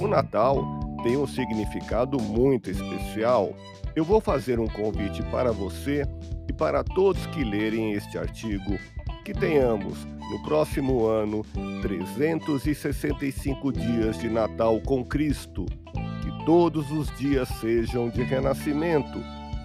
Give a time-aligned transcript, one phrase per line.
[0.00, 0.62] O Natal
[1.02, 3.52] tem um significado muito especial.
[3.94, 6.06] Eu vou fazer um convite para você
[6.48, 8.78] e para todos que lerem este artigo
[9.24, 11.44] que tenhamos no próximo ano
[11.82, 19.22] 365 dias de Natal com Cristo, que todos os dias sejam de renascimento,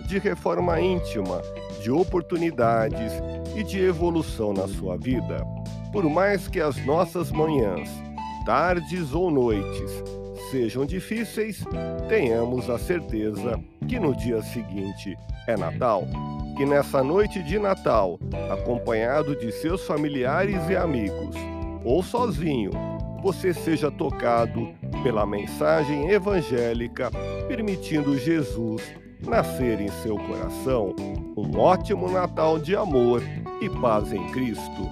[0.08, 1.42] de reforma íntima,
[1.82, 3.14] de oportunidades
[3.56, 5.46] e de evolução na sua vida.
[5.92, 7.90] Por mais que as nossas manhãs,
[8.46, 10.04] tardes ou noites
[10.52, 11.64] sejam difíceis,
[12.10, 15.16] tenhamos a certeza que no dia seguinte
[15.48, 16.08] é Natal
[16.56, 18.18] que nessa noite de Natal,
[18.50, 21.36] acompanhado de seus familiares e amigos,
[21.84, 22.72] ou sozinho,
[23.22, 27.12] você seja tocado pela mensagem evangélica,
[27.48, 28.82] permitindo Jesus
[29.22, 30.96] nascer em seu coração.
[31.36, 33.22] Um ótimo Natal de amor
[33.62, 34.90] e paz em Cristo.